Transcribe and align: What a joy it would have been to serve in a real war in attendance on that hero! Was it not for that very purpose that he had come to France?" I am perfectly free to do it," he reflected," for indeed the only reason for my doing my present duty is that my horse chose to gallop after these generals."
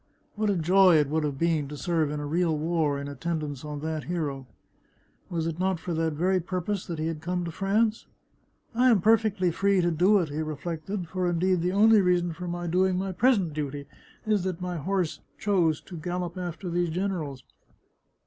What 0.33 0.49
a 0.49 0.55
joy 0.55 0.95
it 0.97 1.09
would 1.09 1.23
have 1.23 1.37
been 1.37 1.67
to 1.67 1.77
serve 1.77 2.09
in 2.09 2.19
a 2.19 2.25
real 2.25 2.57
war 2.57 2.99
in 2.99 3.07
attendance 3.07 3.63
on 3.63 3.81
that 3.81 4.05
hero! 4.05 4.47
Was 5.29 5.45
it 5.45 5.59
not 5.59 5.79
for 5.79 5.93
that 5.93 6.13
very 6.13 6.39
purpose 6.39 6.87
that 6.87 6.97
he 6.97 7.05
had 7.05 7.21
come 7.21 7.45
to 7.45 7.51
France?" 7.51 8.07
I 8.73 8.89
am 8.89 8.99
perfectly 8.99 9.51
free 9.51 9.79
to 9.79 9.91
do 9.91 10.17
it," 10.17 10.29
he 10.29 10.41
reflected," 10.41 11.07
for 11.09 11.29
indeed 11.29 11.61
the 11.61 11.73
only 11.73 12.01
reason 12.01 12.33
for 12.33 12.47
my 12.47 12.65
doing 12.65 12.97
my 12.97 13.11
present 13.11 13.53
duty 13.53 13.85
is 14.25 14.43
that 14.43 14.59
my 14.59 14.77
horse 14.77 15.19
chose 15.37 15.79
to 15.81 15.97
gallop 15.97 16.35
after 16.35 16.67
these 16.71 16.89
generals." 16.89 17.43